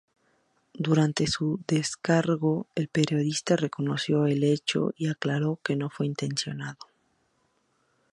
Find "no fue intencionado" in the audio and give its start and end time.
5.75-6.79